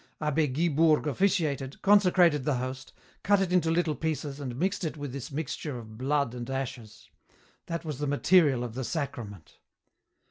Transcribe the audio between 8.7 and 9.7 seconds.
the Sacrament."